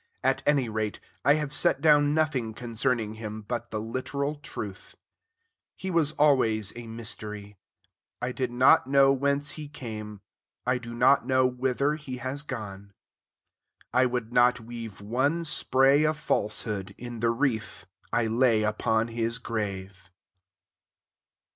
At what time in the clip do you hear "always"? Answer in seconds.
6.13-6.73